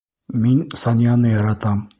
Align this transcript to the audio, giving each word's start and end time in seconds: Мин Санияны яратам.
Мин 0.45 0.63
Санияны 0.85 1.37
яратам. 1.37 1.89